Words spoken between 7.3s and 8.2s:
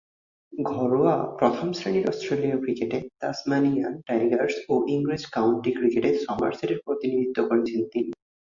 করেছেন তিনি।